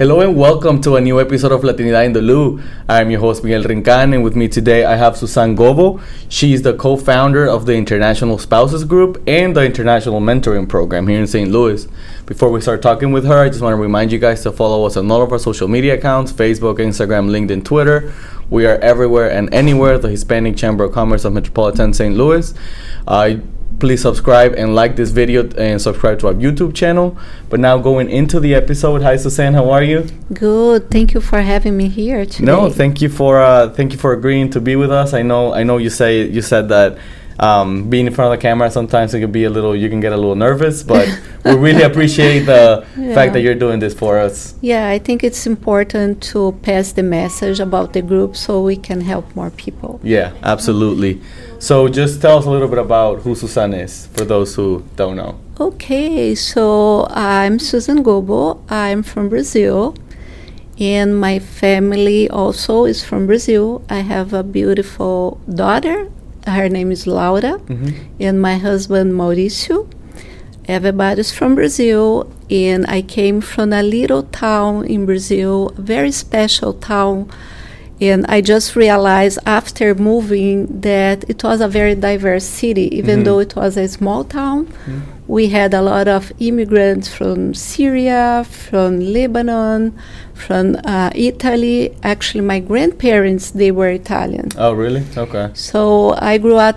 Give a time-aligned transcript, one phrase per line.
[0.00, 2.58] Hello and welcome to a new episode of Latinidad in the Lou.
[2.88, 6.00] I'm your host Miguel Rincan, and with me today I have Susan Gobbo.
[6.42, 11.26] is the co-founder of the International Spouses Group and the International Mentoring Program here in
[11.26, 11.50] St.
[11.50, 11.86] Louis.
[12.24, 14.86] Before we start talking with her, I just want to remind you guys to follow
[14.86, 18.10] us on all of our social media accounts: Facebook, Instagram, LinkedIn, Twitter.
[18.48, 19.98] We are everywhere and anywhere.
[19.98, 22.16] The Hispanic Chamber of Commerce of Metropolitan St.
[22.16, 22.54] Louis.
[23.06, 23.34] Uh,
[23.78, 27.16] please subscribe and like this video and subscribe to our YouTube channel.
[27.48, 30.06] But now going into the episode, hi Suzanne, how are you?
[30.34, 30.90] Good.
[30.90, 32.44] Thank you for having me here today.
[32.44, 35.14] No, thank you for uh, thank you for agreeing to be with us.
[35.14, 36.98] I know I know you say you said that
[37.38, 40.00] um, being in front of the camera sometimes it can be a little you can
[40.00, 41.08] get a little nervous, but
[41.46, 43.14] we really appreciate the Yeah.
[43.14, 44.54] fact that you're doing this for us.
[44.60, 49.00] Yeah, I think it's important to pass the message about the group so we can
[49.00, 50.00] help more people.
[50.02, 51.22] Yeah, absolutely.
[51.60, 55.16] So just tell us a little bit about who Susan is for those who don't
[55.16, 55.38] know.
[55.60, 58.62] Okay, so I'm Susan Gobbo.
[58.70, 59.94] I'm from Brazil,
[60.78, 63.84] and my family also is from Brazil.
[63.90, 66.10] I have a beautiful daughter.
[66.46, 67.90] Her name is Laura, mm-hmm.
[68.18, 69.86] and my husband Mauricio.
[70.64, 76.72] Everybody's from Brazil, and I came from a little town in Brazil, a very special
[76.72, 77.28] town.
[78.00, 83.24] And I just realized after moving that it was a very diverse city, even Mhm.
[83.24, 84.66] though it was a small town.
[85.28, 89.92] We had a lot of immigrants from Syria, from Lebanon,
[90.34, 91.92] from uh, Italy.
[92.02, 94.48] Actually, my grandparents they were Italian.
[94.58, 95.02] Oh, really?
[95.16, 95.46] Okay.
[95.54, 96.76] So I grew up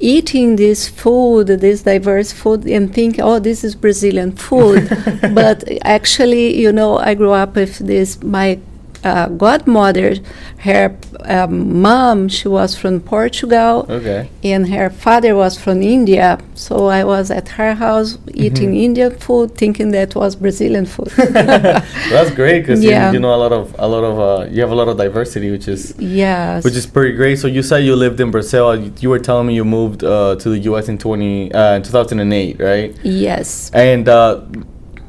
[0.00, 4.88] eating this food, this diverse food, and think, oh, this is Brazilian food.
[5.34, 8.22] but actually, you know, I grew up with this.
[8.22, 8.58] My
[9.04, 10.16] uh, godmother,
[10.58, 14.28] her um, mom, she was from Portugal, Okay.
[14.42, 16.38] and her father was from India.
[16.54, 21.08] So I was at her house eating Indian food, thinking that was Brazilian food.
[21.16, 23.08] That's great because Yeah.
[23.08, 24.96] you, you know a lot of a lot of uh, you have a lot of
[24.96, 26.64] diversity, which is yes.
[26.64, 27.38] which is pretty great.
[27.38, 28.76] So you said you lived in Brazil.
[28.76, 30.88] You, you were telling me you moved uh, to the U.S.
[30.88, 32.96] in twenty uh, in two thousand and eight, right?
[33.04, 33.70] yes.
[33.72, 34.40] And uh,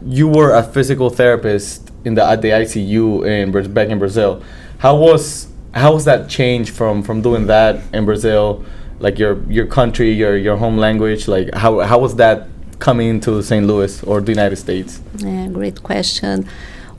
[0.05, 4.41] you were a physical therapist in the at the ICU in back in Brazil.
[4.79, 8.63] How was how was that change from from doing that in Brazil,
[8.99, 11.27] like your your country, your your home language?
[11.27, 12.47] Like how how was that
[12.79, 13.65] coming to St.
[13.65, 15.01] Louis or the United States?
[15.17, 16.47] Yeah, great question.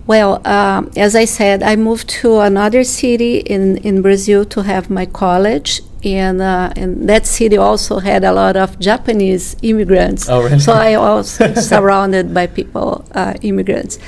[0.06, 4.90] Well, um, as I said, I moved to another city in, in Brazil to have
[4.90, 10.28] my college, and uh, and that city also had a lot of Japanese immigrants.
[10.28, 10.58] Oh, really?
[10.58, 13.98] So I was surrounded by people, uh, immigrants.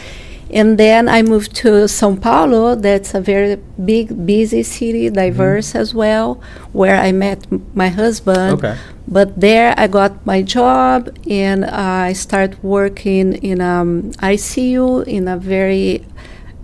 [0.53, 2.75] And then I moved to São Paulo.
[2.75, 6.43] That's a very big, busy city, diverse as well,
[6.73, 8.59] where I met m- my husband.
[8.59, 8.77] Okay.
[9.09, 15.39] But there I got my job and I started working in um, ICU in a
[15.39, 16.05] very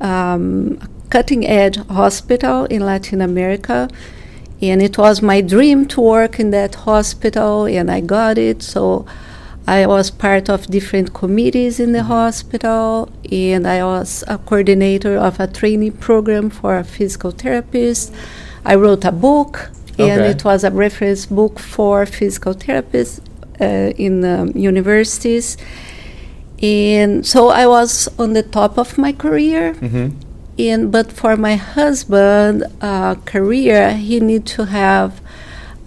[0.00, 0.78] um,
[1.10, 3.88] cutting edge hospital in Latin America.
[4.60, 8.60] And it was my dream to work in that hospital, and I got it.
[8.60, 9.06] So
[9.68, 15.38] I was part of different committees in the hospital, and I was a coordinator of
[15.40, 18.14] a training program for a physical therapist.
[18.64, 20.30] I wrote a book, and Okay.
[20.30, 23.20] it was a reference book for physical therapists
[23.60, 25.58] uh, in um, universities.
[26.62, 29.74] And so I was on the top of my career.
[29.74, 30.08] Mm-hmm.
[30.58, 35.20] And but for my husband, uh, career, he need to have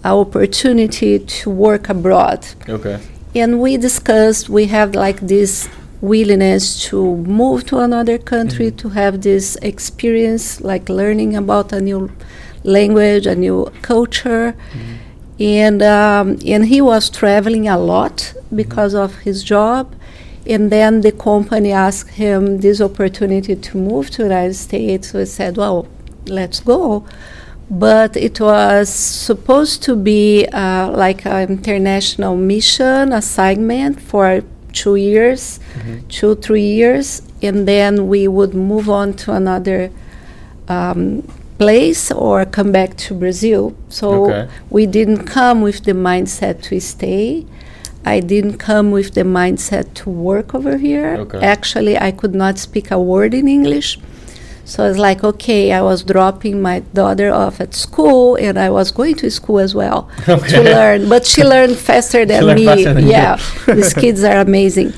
[0.04, 2.98] an opportunity to work abroad Okay.
[3.34, 5.68] And we discussed we have like this
[6.00, 8.76] willingness to move to another country mm-hmm.
[8.76, 12.10] to have this experience like learning about a new
[12.64, 14.52] language a new culture.
[14.52, 14.92] Mm-hmm.
[15.40, 18.56] And um, and he was traveling a lot mm-hmm.
[18.56, 19.94] because of his job.
[20.44, 25.10] And then the company asked him this opportunity to move to the united states.
[25.10, 25.86] So he said well
[26.26, 27.04] let's go
[27.72, 34.42] but it was supposed to be uh, like an international mission assignment for
[34.74, 35.58] two years,
[36.10, 39.90] two, three years, and then we would move on to another
[40.68, 41.26] um,
[41.58, 43.74] place or come back to Brazil.
[43.88, 44.48] So Okay.
[44.68, 47.46] we didn't come with the mindset to stay.
[48.04, 51.16] I didn't come with the mindset to work over here.
[51.20, 51.38] Okay.
[51.40, 53.98] Actually, I could not speak a word in English.
[54.64, 58.90] So it's like, okay, I was dropping my daughter off at school and I was
[58.90, 61.08] going to school as well to learn.
[61.08, 62.66] But she learned faster than learned me.
[62.66, 64.92] faster than yeah, these kids are amazing.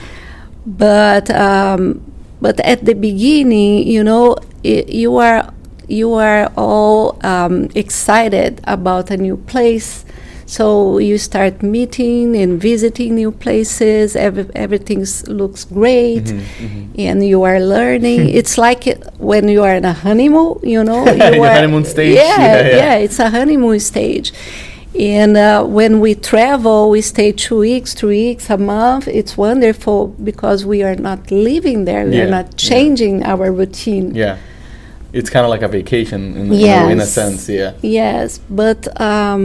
[0.66, 2.02] But um,
[2.40, 5.52] but at the beginning, you know, i you are
[5.88, 10.04] you are all um, excited about a new place.
[10.46, 14.14] So you start meeting and visiting new places.
[14.16, 18.28] Every, everything looks great, Mm-hmm, and you are learning.
[18.38, 18.84] it's like
[19.18, 20.58] when you are in a honeymoon.
[20.62, 21.04] You know,
[21.34, 22.76] you are- honeymoon stage, Yeah, yeah, yeah.
[22.76, 24.32] yeah, it's a honeymoon stage.
[24.98, 29.08] And uh, when we travel, we stay two weeks, three weeks, a month.
[29.08, 32.06] It's wonderful because we are not living there.
[32.06, 34.14] We Yeah, are not changing our routine.
[34.14, 34.38] Yeah.
[35.18, 36.56] It's kind of like a vacation in, a-
[36.92, 37.72] in a sense, yeah.
[37.82, 38.28] Yes,
[38.62, 39.42] but um,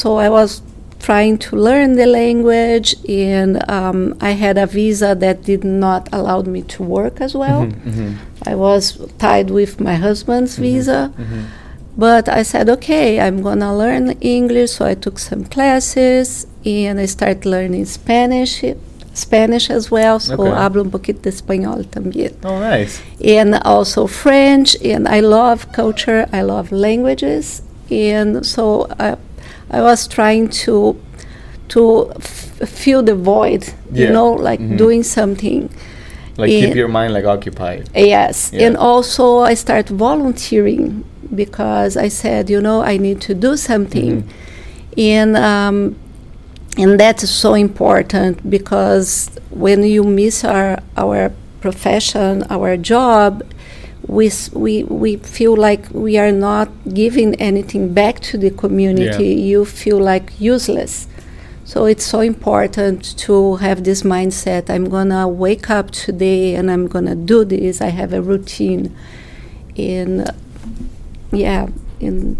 [0.00, 0.62] so I was
[1.08, 6.40] trying to learn the language, and um, I had a visa that did not allow
[6.42, 7.62] me to work as well.
[7.66, 8.10] Mhm,
[8.52, 8.82] I was
[9.18, 11.00] tied with my husband's visa.
[11.18, 11.42] mhm.
[11.96, 14.04] But I said, okay, I'm gonna learn
[14.38, 14.70] English.
[14.76, 18.52] So I took some classes and I started learning Spanish,
[19.20, 20.18] Spanish as well.
[20.18, 20.50] So Okay.
[20.52, 22.32] hablo un poquito de español también.
[22.44, 23.00] Oh, nice.
[23.24, 24.76] And also French.
[24.84, 26.26] And I love culture.
[26.32, 27.62] I love languages.
[27.90, 29.16] And so I,
[29.70, 30.96] I was trying to
[31.68, 33.62] to f- fill the void.
[33.92, 34.06] Yeah.
[34.08, 34.76] You know, like Mhm.
[34.76, 35.68] doing something.
[36.36, 37.88] Like keep your mind like occupied.
[37.94, 38.66] Yes, Yeah.
[38.68, 44.24] and also I start volunteering because I said, you know, I need to do something,
[44.96, 45.94] and um,
[46.78, 53.42] and that is so important because when you miss our our profession, our job,
[54.06, 59.34] we we we feel like we are not giving anything back to the community.
[59.34, 61.06] You feel like useless.
[61.64, 64.70] So it's so important to have this mindset.
[64.70, 67.80] I'm gonna wake up today and I'm gonna do this.
[67.80, 68.96] I have a routine,
[69.76, 70.32] and uh,
[71.32, 71.68] yeah,
[72.00, 72.36] and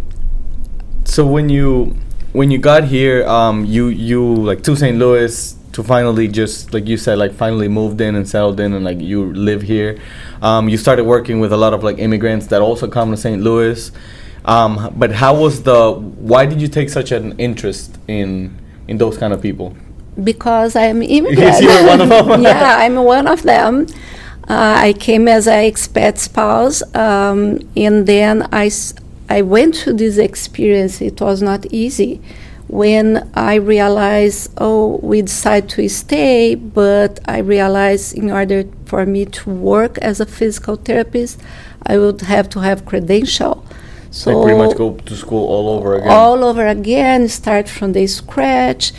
[1.04, 1.96] So when you
[2.32, 4.98] when you got here, um, you you like to St.
[4.98, 8.84] Louis to finally just like you said, like finally moved in and settled in and
[8.84, 9.98] like you live here.
[10.42, 13.42] Um, you started working with a lot of like immigrants that also come to St.
[13.42, 13.90] Louis.
[14.44, 15.92] Um, but how was the?
[15.92, 19.76] Why did you take such an interest in in those kind of people?
[20.24, 21.60] because I'm immigrant.
[21.60, 22.42] you were one of them?
[22.42, 23.86] yeah, I'm one of them.
[24.48, 28.70] Uh, I came as an expat spouse, um, and then I,
[29.30, 31.00] I went through this experience.
[31.00, 32.20] It was not easy.
[32.66, 39.24] When I realized, oh, we decided to stay, but I realized in order for me
[39.26, 41.40] to work as a physical therapist,
[41.86, 43.64] I would have to have credential.
[44.12, 46.10] So like pretty much go to school all over again.
[46.10, 48.92] all over again, start from the scratch.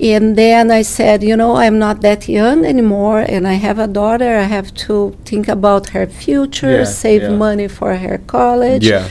[0.00, 3.86] And then I said, you know, I'm not that young anymore, and I have a
[3.86, 4.36] daughter.
[4.38, 7.28] I have to think about her future, Yeah, save yeah.
[7.46, 8.84] money for her college.
[8.86, 9.08] yeah.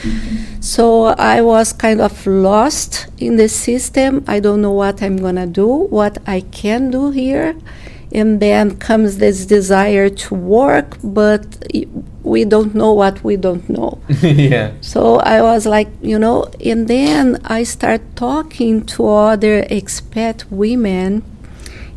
[0.64, 4.24] So I was kind of lost in the system.
[4.26, 7.54] I don't know what I'm gonna do, what I can do here.
[8.12, 11.44] And then comes this desire to work, but
[12.22, 14.00] we don't know what we don't know.
[14.22, 14.72] yeah.
[14.80, 21.24] So I was like, you know, and then I start talking to other expat women,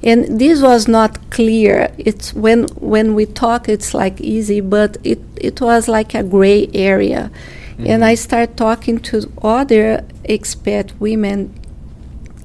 [0.04, 1.94] and this was not clear.
[1.98, 6.68] It's when when we talk, it's like easy, but it it was like a gray
[6.74, 7.32] area,
[7.86, 11.54] and I start talking to other expat women,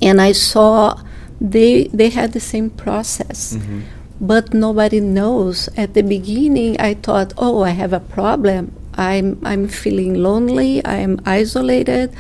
[0.01, 1.01] and I saw
[1.41, 3.83] they they had the same process Mhm.
[4.21, 5.69] but nobody knows.
[5.77, 8.71] At the beginning, I thought, oh, I have a problem.
[8.95, 10.81] I'm, I'm feeling lonely.
[10.87, 12.11] I'm isolated.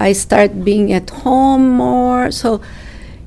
[0.00, 2.30] I start being at home more.
[2.30, 2.60] So,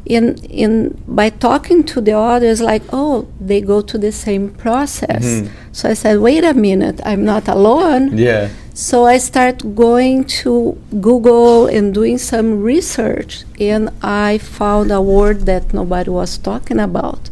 [0.06, 5.24] in, in by talking to the others, like, oh, they go to the same process.
[5.26, 5.50] Mhm.
[5.72, 8.18] So I said, wait a minute, I'm not alone.
[8.18, 8.48] Yeah.
[8.78, 15.48] So I start going to Google and doing some research, and I found a word
[15.48, 17.32] that nobody was talking about.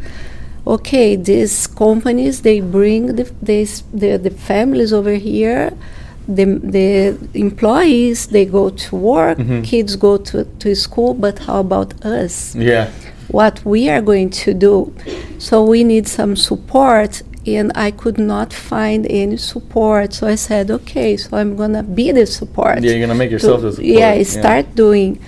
[0.65, 5.71] Okay, these companies they bring the this, the, the families over here.
[6.27, 9.63] The, the employees they go to work, Mhm.
[9.63, 12.55] kids go to, to school, but how about us?
[12.55, 12.87] Yeah.
[13.27, 14.93] what we are going to do.
[15.39, 20.13] So we need some support, and I could not find any support.
[20.13, 22.81] So I said, okay, so I'm gonna be the support.
[22.83, 22.91] Yeah.
[22.91, 23.87] You're gonna make yourself to- the support.
[23.99, 25.19] yeah, start doing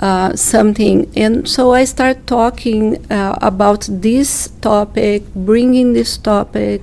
[0.00, 1.10] uh, something.
[1.16, 6.82] And so I start talking uh, about this topic, bringing this topic,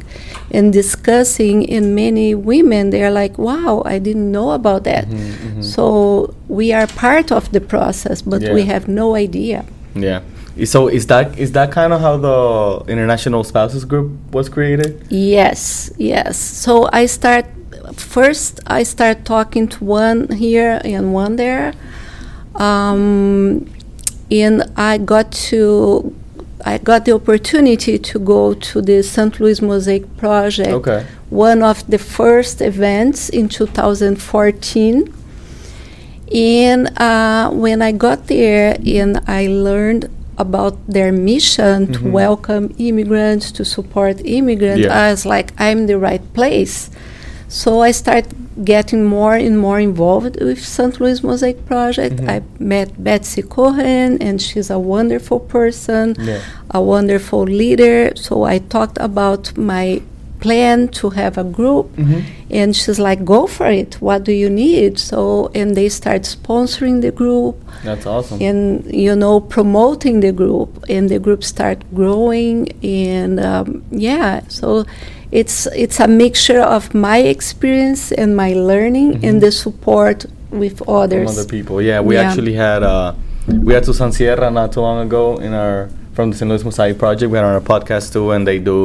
[0.52, 1.70] and discussing.
[1.70, 6.88] And many women, they're like, "Wow, I didn't know about that." Mm-hmm, So we are
[6.88, 9.66] part of the process, but we have no idea.
[9.94, 10.22] Yeah.
[10.66, 15.06] So is that is that kind of how the International Spouses Group was created?
[15.10, 16.38] Yes, yes.
[16.38, 17.46] So I start
[17.96, 18.60] first.
[18.68, 21.74] I start talking to one here and one there,
[22.56, 23.66] um,
[24.30, 26.14] and I got to.
[26.64, 29.40] I got the opportunity to go to the St.
[29.40, 31.08] Louis Mosaic Project, Okay.
[31.32, 35.12] one of the first events in 2014.
[36.34, 40.08] And uh, when I got there and I learned
[40.46, 42.12] about their mission to Mhm.
[42.22, 45.02] welcome immigrants, to support immigrants, Yeah.
[45.04, 46.90] I was like, I'm the right place.
[47.48, 48.28] So I started
[48.74, 50.94] getting more and more involved with St.
[51.02, 52.16] Louis Mosaic Project.
[52.18, 52.30] Mhm.
[52.36, 52.38] I
[52.76, 56.40] met Betsy Cohn, and she's a wonderful person, Yeah.
[56.80, 57.98] a wonderful leader.
[58.16, 59.44] So I talked about
[59.74, 59.88] my
[60.46, 62.22] plan to have a group, Mhm.
[62.60, 63.92] and she's like, "Go for it.
[64.08, 67.56] What do you need?" So and they start sponsoring the group
[67.88, 68.38] That's awesome.
[68.48, 68.60] and
[69.06, 73.68] you know promoting the group and the group start growing and um,
[74.08, 74.68] yeah so
[75.32, 79.24] it's it's a mixture of my experience and my learning Mhm.
[79.28, 80.26] and the support
[80.62, 81.76] with From others other people.
[81.90, 82.24] Yeah, we Yeah.
[82.28, 83.14] actually had uh,
[83.68, 86.50] we had Susan Sierra not too long ago in our from the St.
[86.50, 87.32] Louis Mosaic Project.
[87.32, 88.78] We had on our podcast too, and they do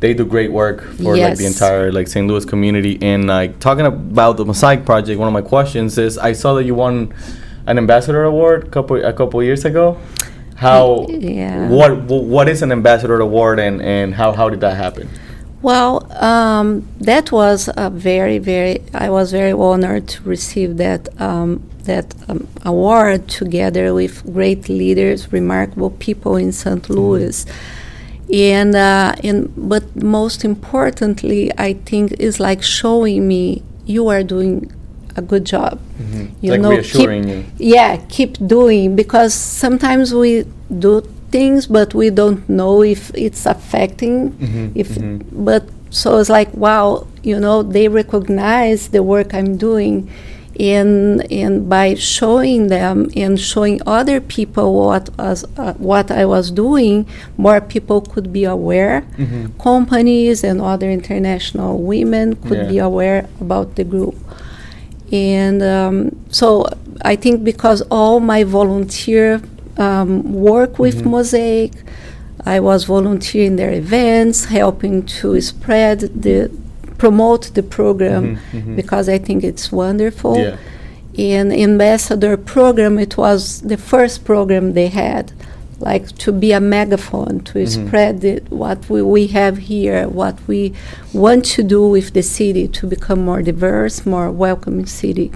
[0.00, 2.26] they do great work for like the entire like St.
[2.26, 2.98] Louis community.
[3.02, 6.64] And like talking about the Mosaic Project, one of my questions is I saw that
[6.64, 7.12] you won
[7.66, 9.98] an ambassador award couple a couple years ago.
[10.56, 11.68] How Yeah.
[11.68, 15.08] what what is an ambassador award and and how how did that happen?
[15.62, 21.62] well um, that was a very very i was very honored to receive that um,
[21.84, 27.44] that um, award together with great leaders remarkable people in st louis
[28.32, 34.70] and uh, and but most importantly i think is like showing me you are doing
[35.16, 35.78] a good job
[36.40, 37.44] You like know, reassuring keep- you.
[37.76, 40.44] yeah keep doing because sometimes we
[40.78, 45.22] do things but we don't know if it's affecting Mhm, if mhm.
[45.32, 50.08] but so it's like wow you know they recognize the work i'm doing
[50.60, 56.50] and and by showing them and showing other people what was uh, what i was
[56.50, 57.06] doing
[57.38, 59.42] more people could be aware Mhm.
[59.70, 62.72] companies and other international women could Yeah.
[62.74, 64.16] be aware about the group
[65.12, 65.96] and um,
[66.30, 66.66] so
[67.02, 69.40] I think because all my volunteer
[69.76, 70.10] um,
[70.50, 71.10] work with Mhm.
[71.10, 71.72] Mosaic,
[72.44, 76.50] I was volunteering their events, helping to spread the
[77.02, 78.76] promote the program Mhm, mhm.
[78.80, 80.36] because I think it's wonderful.
[80.38, 80.56] Yeah.
[81.34, 83.40] In ambassador program, it was
[83.72, 85.24] the first program they had,
[85.90, 87.68] like to be a megaphone to Mhm.
[87.78, 90.60] spread the, what we, we have here, what we
[91.24, 95.28] want to do with the city to become more diverse, more welcoming city.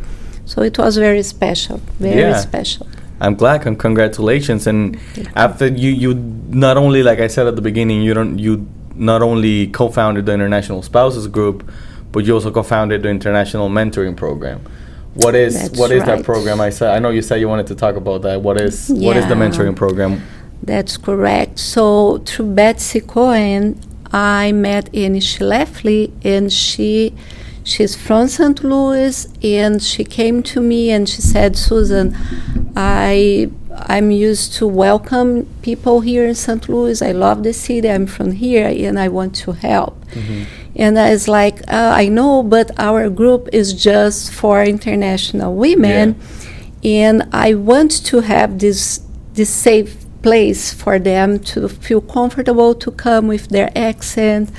[0.52, 2.36] So it was very special, very Yeah.
[2.50, 2.86] special.
[3.24, 3.58] I'm glad.
[3.64, 4.62] Con- congratulations.
[4.70, 4.82] And
[5.46, 6.10] after you, you
[6.66, 8.54] not only like I said at the beginning, you don't you
[8.94, 11.68] not only co-founded the International Spouses Group,
[12.12, 14.60] but you also co-founded the International Mentoring Program.
[15.14, 16.60] What is That's what is that program?
[16.60, 18.42] I said I know you said you wanted to talk about that.
[18.42, 20.22] What is what is the mentoring program?
[20.62, 21.58] That's correct.
[21.60, 23.78] So through Betsy Cohn,
[24.12, 27.14] I met Annie Schleffly, and she
[27.62, 28.64] she's from St.
[28.64, 32.16] Louis, and she came to me and she said, Susan,
[32.74, 36.68] I I'm used to welcome people here in St.
[36.68, 37.02] Louis.
[37.02, 37.90] I love the city.
[37.90, 39.96] I'm from here, and I want to help.
[40.76, 46.16] And I was like, uh, I know, but our group is just for international women,
[46.82, 49.00] and I want to have this
[49.34, 54.50] this safe place for them to feel comfortable to come with their accent.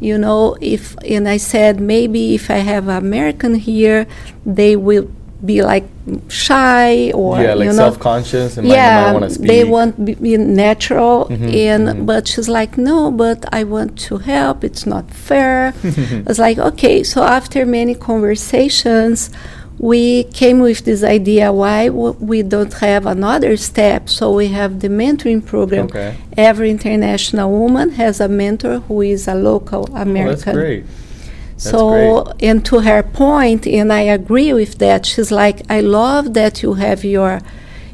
[0.00, 4.06] You know, if and I said maybe if I have American here,
[4.44, 5.08] they will
[5.44, 5.84] be like
[6.28, 9.48] shy or yeah, like you know self-conscious and yeah, might want to speak.
[9.48, 12.06] they want be, be natural, Mhm, and mhm.
[12.06, 14.62] but she's like, no, but I want to help.
[14.64, 15.74] It's not fair.
[15.84, 17.02] I was like, okay.
[17.02, 19.30] So after many conversations,
[19.78, 24.08] we came with this idea: why w- we don't have another step?
[24.08, 25.86] So we have the mentoring program.
[25.86, 26.16] Okay.
[26.36, 30.54] Every international woman has a mentor who is a local Oh, American.
[30.54, 30.84] that's great.
[31.70, 35.06] So, and to her point, and I agree with that.
[35.06, 37.40] She's like, I love that you have your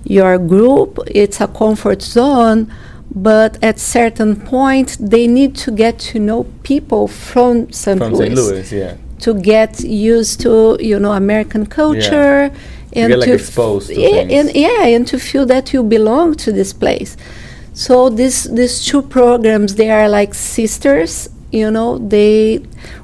[0.04, 0.98] your group.
[1.06, 2.72] It's a comfort zone,
[3.14, 7.98] but at certain point, they need to get to know people from St.
[7.98, 8.34] From Louis, St.
[8.34, 8.96] Louis, yeah.
[9.20, 12.50] to get used to you know American culture
[12.94, 14.32] and get, like, to exposed to yeah, things.
[14.32, 17.16] and yeah, and to feel that you belong to this place.
[17.74, 21.28] So this these two programs they are like sisters.
[21.50, 22.60] You know, they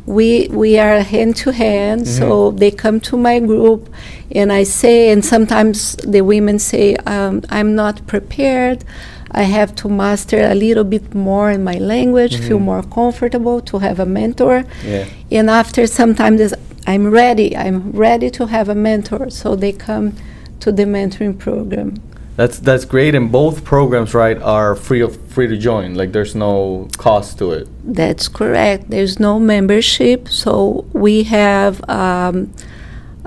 [0.06, 2.06] we we are hand to hand.
[2.06, 3.88] So they come to my group,
[4.34, 8.84] and I say, and sometimes the women say, um, "I'm not prepared.
[9.30, 13.78] I have to master a little bit more in my language, feel more comfortable to
[13.78, 15.06] have a mentor." Yeah.
[15.30, 16.52] And after sometimes
[16.86, 17.56] I'm ready.
[17.56, 19.30] I'm ready to have a mentor.
[19.30, 20.12] So they come
[20.60, 21.94] to the mentoring program.
[22.36, 25.94] That's that's great, and both programs, right, are free of free to join.
[25.94, 27.68] Like there's no cost to it.
[27.84, 28.90] That's correct.
[28.90, 32.52] There's no membership, so we have um,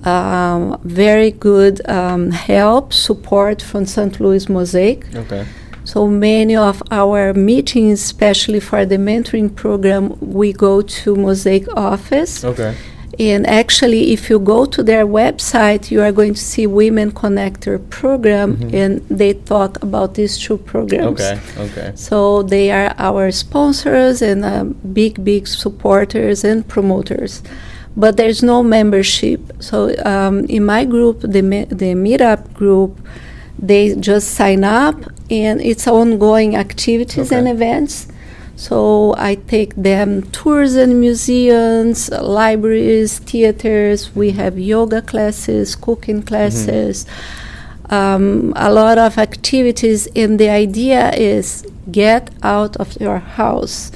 [0.03, 4.19] um, very good um, help, support from St.
[4.19, 5.05] Louis Mosaic.
[5.15, 5.45] Okay.
[5.85, 12.43] So many of our meetings, especially for the mentoring program, we go to Mosaic office.
[12.43, 12.75] Okay.
[13.19, 17.79] And actually, if you go to their website, you are going to see Women Connector
[17.89, 18.73] program, Mhm.
[18.73, 21.19] and they talk about these two programs.
[21.21, 21.39] Okay.
[21.65, 21.91] Okay.
[21.95, 27.41] So they are our sponsors and um, big, big supporters and promoters.
[27.95, 29.39] But there's no membership.
[29.59, 32.99] So um, in my group, the me- the meetup group,
[33.57, 34.95] they just sign up,
[35.31, 37.55] and it's ongoing activities and Okay.
[37.55, 38.07] events.
[38.57, 44.15] So I take them tours and museums, uh, libraries, theaters.
[44.15, 47.05] We have yoga classes, cooking classes,
[47.91, 50.07] um, a lot of activities.
[50.15, 53.91] And the idea is get out of your house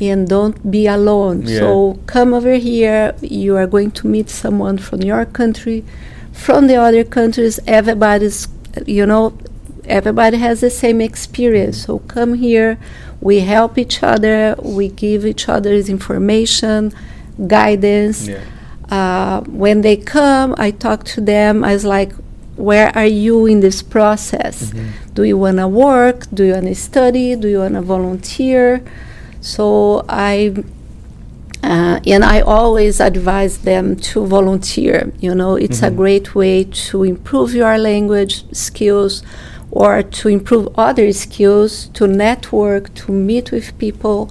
[0.00, 1.42] and don't be alone.
[1.42, 1.60] Yeah.
[1.60, 3.14] So come over here.
[3.20, 5.84] You are going to meet someone from your country,
[6.32, 7.60] from the other countries.
[7.64, 8.48] Everybody's,
[8.86, 9.38] you know,
[9.84, 11.84] everybody has the same experience.
[11.84, 12.76] So come here.
[13.20, 14.56] We help each other.
[14.62, 16.92] We give each other's information,
[17.46, 18.28] guidance.
[18.28, 18.40] Yeah.
[18.90, 22.12] Uh, when they come, I talk to them as like,
[22.56, 24.70] where are you in this process?
[24.70, 24.86] Mhm.
[25.14, 26.26] Do you want to work?
[26.34, 27.36] Do you want to study?
[27.36, 28.82] Do you want to volunteer?
[29.40, 30.52] So I,
[31.62, 35.12] uh, and I always advise them to volunteer.
[35.20, 35.96] You know, it's a Mhm.
[35.96, 39.22] great way to improve your language skills
[39.72, 44.30] or to improve other skills, to network, to meet with people.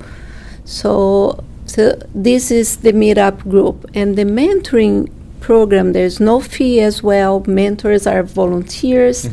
[0.66, 3.90] So, so this is the meetup group.
[3.94, 7.44] And the mentoring program, there's no fee as well.
[7.48, 9.26] Mentors are volunteers.
[9.26, 9.32] Mhm.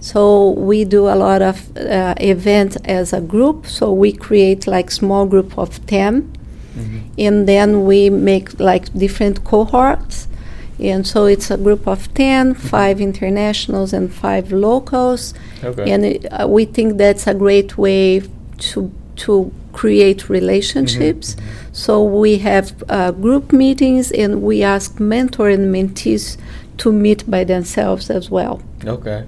[0.00, 3.66] So we do a lot of uh, events as a group.
[3.66, 6.30] So we create like small group of 10
[6.76, 7.00] Mhm.
[7.18, 10.28] and then we make like different cohorts.
[10.78, 15.32] And so it's a group of 10, five internationals and five locals.
[15.64, 15.90] Okay.
[15.90, 18.22] And it, uh, we think that's a great way
[18.58, 21.36] to to create relationships.
[21.36, 26.36] Mhm, So we have uh, group meetings and we ask mentor and mentees
[26.78, 28.60] to meet by themselves as well.
[28.86, 29.24] Okay.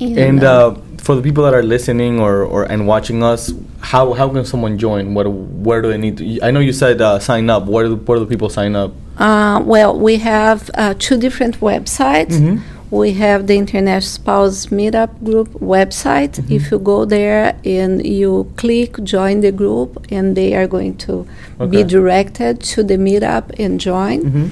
[0.00, 4.28] And uh, for the people that are listening or, or and watching us, how, how
[4.30, 5.12] can someone join?
[5.14, 6.40] What where do they need to?
[6.42, 7.66] I know you said uh, sign up.
[7.66, 8.92] Where do where do people sign up?
[9.18, 12.32] Uh, well, we have uh, two different websites.
[12.40, 12.62] Mhm.
[12.90, 16.34] We have the International Spouse Meetup Group website.
[16.38, 16.52] Mm-hmm.
[16.56, 21.26] If you go there and you click join the group, and they are going to
[21.74, 24.18] be directed to the meetup and join.
[24.22, 24.46] Mhm.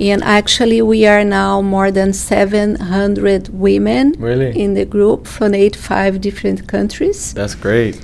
[0.00, 4.58] And actually, we are now more than 700 women Really?
[4.60, 7.32] in the group from 85 different countries.
[7.32, 8.00] That's great.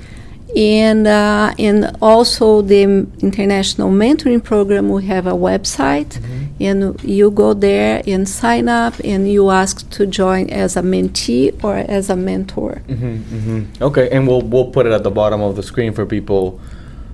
[0.55, 6.19] And, uh, and also the International Mentoring Program, we have a website,
[6.59, 11.51] and you go there and sign up, and you ask to join as a mentee
[11.63, 12.81] or as a mentor.
[12.87, 16.05] hmm hmm Okay, and we'll we'll put it at the bottom of the screen for
[16.05, 16.59] people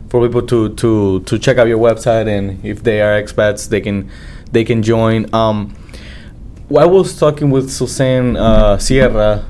[0.09, 3.79] for people to to to check out your website and if they are expats, they
[3.79, 4.09] can
[4.51, 5.33] they can join.
[5.33, 5.75] Um,
[6.75, 9.43] I was talking with Suzanne uh, Sierra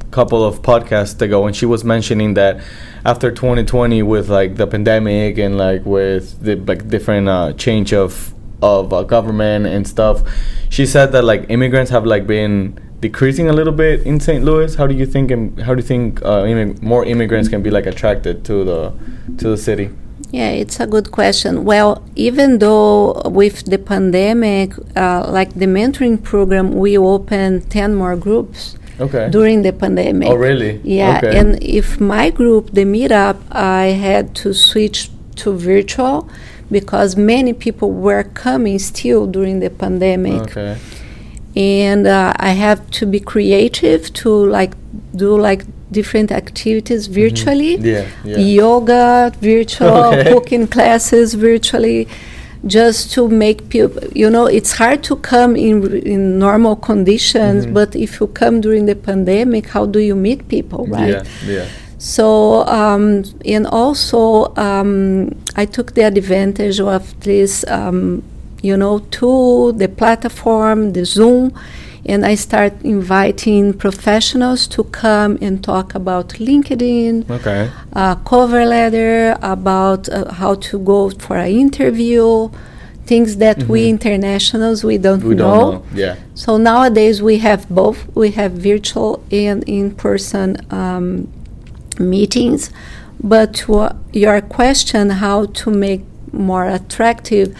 [0.00, 2.62] a couple of podcasts ago, and she was mentioning that
[3.04, 8.32] after 2020, with like the pandemic and like with the like different uh, change of
[8.62, 10.22] of uh, government and stuff,
[10.68, 14.44] she said that like immigrants have like been decreasing a little bit in St.
[14.44, 14.74] Louis.
[14.74, 15.30] How do you think?
[15.30, 18.92] im- How do you think uh, immig- more immigrants can be like attracted to the
[19.38, 19.90] to the city?
[20.32, 21.64] Yeah, it's a good question.
[21.64, 28.14] Well, even though with the pandemic, uh, like the mentoring program, we opened 10 more
[28.16, 29.28] groups Okay.
[29.30, 30.28] during the pandemic.
[30.28, 30.80] oh, really?
[30.84, 31.36] Yeah, Okay.
[31.38, 36.28] and if my group, the meetup, I had to switch to virtual
[36.70, 40.42] because many people were coming still during the pandemic.
[40.42, 40.76] okay.
[41.56, 44.74] And uh, I have to be creative to like
[45.16, 47.86] do like different activities virtually Mm-hmm.
[47.86, 48.06] Yeah.
[48.24, 48.38] Yeah.
[48.38, 50.32] yoga virtual Okay.
[50.32, 52.06] cooking classes virtually
[52.66, 57.72] just to make people you know it's hard to come in in normal conditions Mhm.
[57.74, 61.22] but if you come during the pandemic how do you meet people right Yeah.
[61.54, 61.64] Yeah.
[61.98, 62.26] so
[62.68, 68.22] um, and also um, I took the advantage of this um,
[68.62, 71.52] you know to the platform the Zoom
[72.06, 77.70] and I start inviting professionals to come and talk about LinkedIn Okay.
[77.92, 82.48] uh, cover letter, about uh, how to go for an interview,
[83.04, 83.90] things that we Mhm.
[83.90, 85.44] internationals we don't, We know.
[85.44, 85.82] don't know.
[85.94, 86.14] Yeah.
[86.34, 87.98] So nowadays we have both.
[88.14, 91.28] We have virtual and in-person um,
[91.98, 92.70] meetings.
[93.22, 97.54] But to uh, your question, how to make more attractive,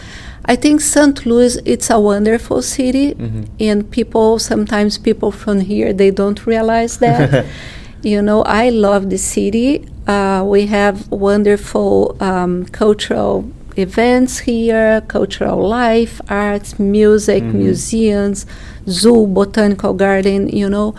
[0.45, 1.25] I think St.
[1.25, 3.45] Louis it's a wonderful city, Mhm.
[3.59, 7.45] and people sometimes people from here they don't realize that.
[8.03, 9.85] you know, I love the city.
[10.07, 13.45] Uh, we have wonderful um, cultural
[13.77, 17.53] events here, cultural life, arts, music, Mhm.
[17.53, 18.45] museums,
[18.89, 20.49] zoo, botanical garden.
[20.49, 20.95] You know,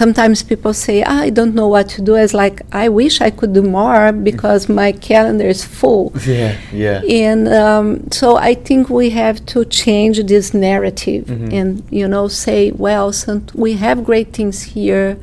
[0.00, 3.30] sometimes people say, "Ah, "I don't know what to do." It's like I wish I
[3.38, 6.06] could do more because my calendar is full.
[6.26, 6.52] Yeah,
[6.84, 6.98] yeah.
[7.28, 7.86] And um,
[8.20, 11.52] so I think we have to change this narrative Mhm.
[11.58, 15.16] and, you know, say, well, some, we have great things here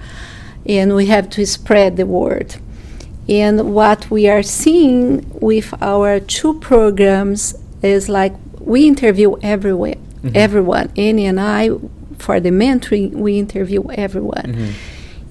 [0.77, 2.49] and we have to spread the word.
[3.27, 7.55] And what we are seeing with our two programs
[7.95, 8.33] is like
[8.73, 10.31] we interview everyone, Mhm.
[10.45, 10.87] everyone.
[11.07, 11.63] Annie and I,
[12.21, 14.53] for the mentoring, we interview everyone.
[14.55, 14.71] Mhm.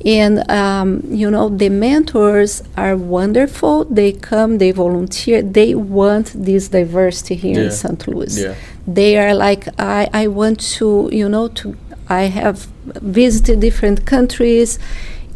[0.04, 3.84] And um, you know, the mentors are wonderful.
[3.84, 7.64] They come, they volunteer, they want this diversity here Yeah.
[7.66, 8.08] in St.
[8.08, 8.34] Louis.
[8.40, 8.54] Yeah.
[8.86, 11.76] They are like, I, I want to, you know, to
[12.08, 12.66] I have
[13.02, 14.78] visited different countries,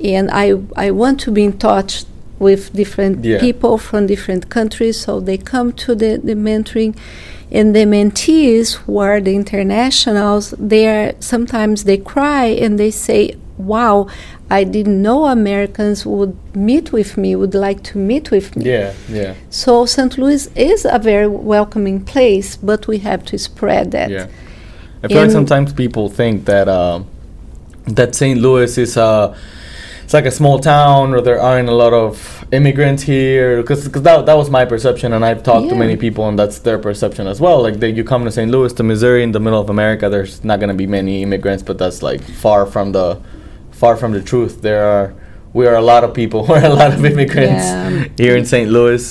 [0.02, 2.04] and I I want to be in touch
[2.40, 3.38] with different Yeah.
[3.40, 4.96] people from different countries.
[4.98, 6.96] So they come to the, the mentoring,
[7.50, 13.36] and the mentees who are the internationals, they are sometimes they cry and they say,
[13.58, 14.08] "Wow,
[14.50, 18.92] I didn't know Americans would meet with me, would like to meet with me." Yeah,
[19.08, 20.18] yeah, So St.
[20.18, 24.10] Louis is a very welcoming place, but we have to spread that.
[24.10, 24.26] yeah.
[25.02, 27.02] I feel like sometimes people think that uh,
[27.86, 28.40] that St.
[28.40, 29.53] Louis is a it's
[30.14, 34.34] like a small town or there aren't a lot of immigrants here because that, that
[34.42, 37.60] was my perception and I've talked to many people and that's their perception as well
[37.60, 38.50] like they, you come to St.
[38.50, 41.62] Louis to Missouri in the middle of America there's not going to be many immigrants
[41.62, 43.20] but that's like far from the
[43.72, 45.14] far from the truth there are
[45.52, 48.04] we are a lot of people we're a lot of immigrants Yeah.
[48.16, 48.70] here in St.
[48.70, 49.02] Louis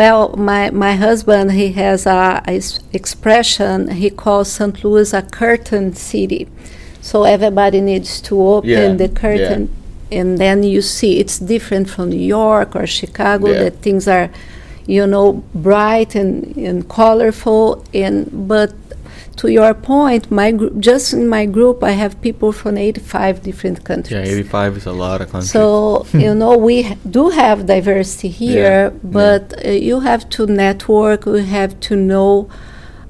[0.00, 2.60] Well, my, my husband, he has a, a
[2.92, 4.82] expression, he calls St.
[4.84, 6.48] Louis a curtain city.
[7.00, 9.68] So everybody needs to open Yeah, the curtain.
[10.18, 13.62] And then you see it's different from New York or Chicago, Yeah.
[13.64, 14.28] that things are,
[14.86, 16.32] you know, bright and,
[16.68, 17.64] and colorful.
[17.94, 18.16] And
[18.48, 18.70] But
[19.36, 23.78] to your point, my gr- just in my group, I have people from 85 different
[23.84, 24.28] countries.
[24.28, 28.28] Yeah, 85 is a lot of countries So you know we h- do have diversity
[28.28, 31.20] here, Yeah, but uh, you have to network.
[31.26, 32.48] You have to know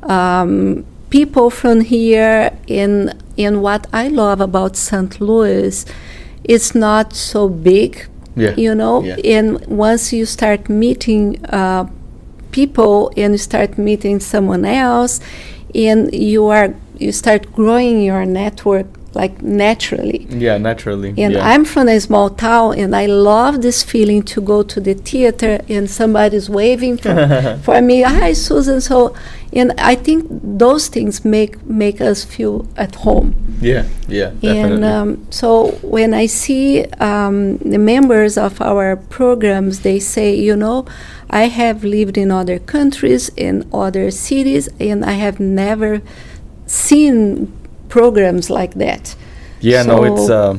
[0.02, 2.50] um, people from here.
[2.66, 5.20] In in what I love about St.
[5.20, 5.84] Louis,
[6.44, 8.09] it's not so big.
[8.35, 9.16] Yeah, You know, yeah.
[9.38, 11.85] and once you start meeting uh,
[12.50, 15.20] people and you start meeting someone else,
[15.74, 20.26] and you are you start growing your network like naturally.
[20.31, 21.46] yeah naturally And yeah.
[21.46, 25.61] I'm from a small town, and I love this feeling to go to the theater
[25.68, 28.02] and somebody's waving for, for me.
[28.02, 28.81] Hi, Susan.
[28.81, 29.14] So,
[29.52, 33.35] and I think those things make make us feel at home.
[33.62, 39.81] Yeah yeah definitely And um, so when I see um, the members of our programs,
[39.81, 40.87] they say, you know,
[41.31, 46.03] I have lived in other countries, in other cities, and I have never
[46.66, 47.53] seen
[47.88, 49.14] programs like that.
[49.61, 50.29] Yeah, no, it's.
[50.29, 50.59] Uh,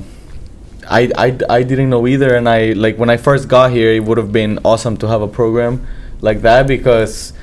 [0.89, 4.03] I, I, I didn't know either, and I like when I first got here, it
[4.03, 5.85] would have been awesome to have a program
[6.21, 7.33] like that because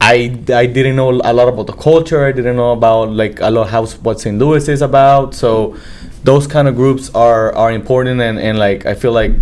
[0.00, 2.26] I, I didn't know a lot about the culture.
[2.26, 4.38] I didn't know about like a lot how what St.
[4.38, 5.34] Louis is about.
[5.34, 5.76] So
[6.24, 9.32] those kind of groups are are important, and, and like I feel like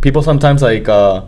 [0.00, 0.88] people sometimes like.
[0.88, 1.22] Uh,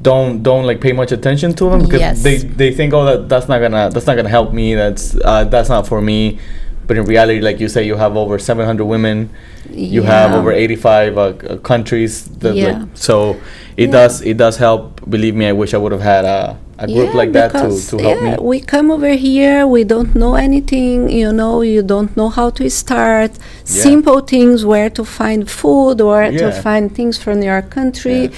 [0.00, 2.22] don't don't like pay much attention to them because Yes.
[2.22, 5.42] they they think oh that that's not gonna that's not gonna help me that's uh,
[5.42, 6.38] that's not for me
[6.86, 9.28] but in reality like you say you have over 700 women
[9.72, 12.84] you have over 85 uh, countries that, like, Yeah.
[12.94, 13.40] so
[13.76, 13.90] it Yeah.
[13.90, 17.10] does it does help believe me i wish i would have had a, a group
[17.10, 20.14] Yeah, like that to, because, to help yeah, me We come over here, we don't
[20.14, 23.32] know anything, you know, you don't know how to start.
[23.64, 28.30] Simple things, where to find food, where to find things from your country,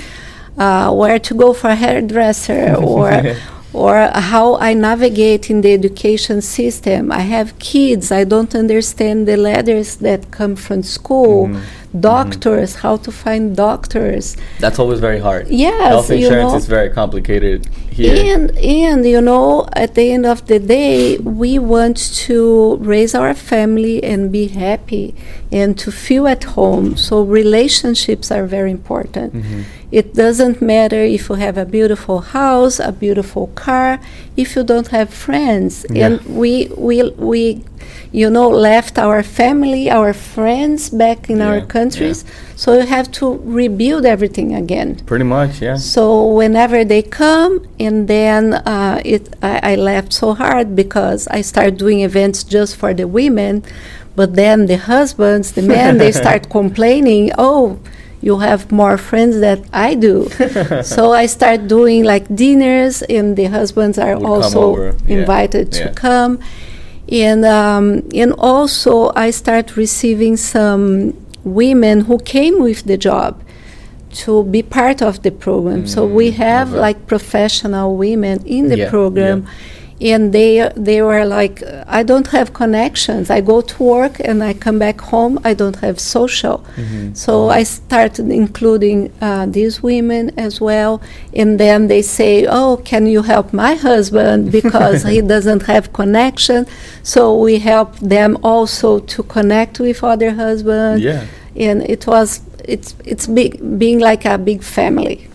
[0.59, 3.11] uh, where to go for a hairdresser, or
[3.72, 7.12] or how I navigate in the education system.
[7.12, 11.48] I have kids, I don't understand the letters that come from school.
[11.48, 11.61] Mhm.
[11.98, 14.37] Doctors, how to find doctors.
[14.61, 16.59] that's always very hard Yes, health insurance know.
[16.59, 21.59] is very complicated here And and you know, at the end of the day, we
[21.59, 21.96] want
[22.29, 25.14] to raise our family and be happy
[25.50, 26.96] and to feel at home.
[26.96, 29.35] So relationships are very important.
[29.35, 29.64] Mhm.
[29.90, 33.98] It doesn't matter if you have a beautiful house, a beautiful car,
[34.37, 35.72] if you don't have friends.
[35.90, 36.07] Yeah.
[36.07, 36.96] And we we
[37.33, 37.42] we
[38.12, 41.66] you know left our family, our friends back in our Yeah.
[41.66, 42.24] countries.
[42.56, 44.96] So you have to rebuild everything again.
[45.06, 45.76] Pretty much, yeah.
[45.76, 51.40] So whenever they come, and then uh, it, I, I left so hard because I
[51.42, 53.62] started doing events just for the women,
[54.16, 57.30] but then the husbands, the men, they start complaining.
[57.38, 57.78] Oh,
[58.20, 60.28] you have more friends that I do.
[60.82, 65.72] so I start doing like dinners, and the husbands are Would also over, yeah, invited
[65.72, 65.92] to yeah.
[65.94, 66.40] come.
[67.10, 71.12] And um, and also I start receiving some
[71.44, 73.42] women who came with the job
[74.12, 75.86] to be part of the program.
[75.86, 76.80] so we Mm, have okay.
[76.80, 79.46] like professional women in the Yeah, program.
[80.00, 83.28] And they they were like, I don't have connections.
[83.28, 85.38] I go to work and I come back home.
[85.44, 86.64] I don't have social.
[86.76, 87.14] Mhm.
[87.14, 91.00] So I started including uh, these women as well.
[91.34, 96.66] And then they say, Oh, can you help my husband because he doesn't have connection?
[97.02, 101.02] So we help them also to connect with other husbands.
[101.02, 101.24] Yeah.
[101.56, 105.28] And it was, it's, it's big, being like a big family.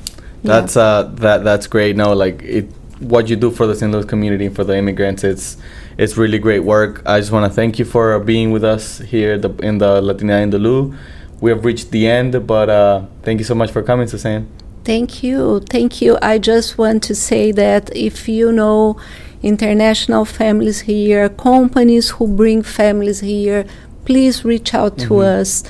[0.43, 0.59] Yeah.
[0.61, 1.95] That's uh that that's great.
[1.95, 2.67] No, like it
[2.99, 3.91] what you do for the St.
[3.91, 5.57] Louis community and for the immigrants, it's
[5.97, 7.01] it's really great work.
[7.05, 10.37] I just want to thank you for being with us here the, in the Latina
[10.37, 10.95] in the Lou.
[11.41, 14.47] We have reached the end, but uh, thank you so much for coming, Suzanne.
[14.83, 15.61] Thank you.
[15.69, 16.17] Thank you.
[16.21, 18.97] I just want to say that if you know
[19.43, 23.65] international families here, companies who bring families here,
[24.05, 25.39] please reach out to Mhm.
[25.39, 25.63] us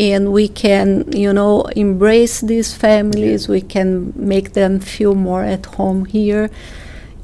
[0.00, 3.48] and we can, you know, embrace these families.
[3.48, 6.48] We can make them feel more at home here.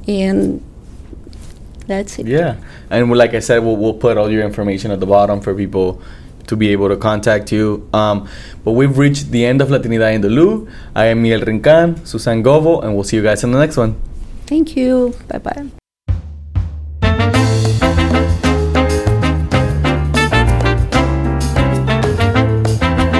[0.07, 0.63] And
[1.87, 2.27] that's it.
[2.27, 2.57] Yeah,
[2.91, 5.99] and like I said, we'll, we'll put all your information at the bottom for people
[6.45, 7.89] to be able to contact you.
[7.93, 8.29] Um,
[8.63, 10.67] but we've reached the end of Latinidad in the Lou.
[10.95, 13.99] I am Miguel Rincan, Susan Gobbo, and we'll see you guys in the next one.
[14.45, 15.15] Thank you.
[15.27, 15.86] Bye bye.